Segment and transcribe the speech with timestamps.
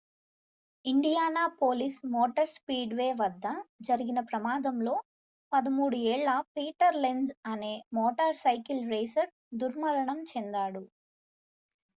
[0.85, 3.45] Indianapolis motor speedway వద్ద
[3.81, 4.95] జరిగిన ప్రమాదంలో
[5.51, 9.31] 13 ఏళ్ల పీటర్ లెంజ్ అనే మోటార్ సైకిల్ రేసర్
[9.61, 10.83] దుర్మరణం చెందాడు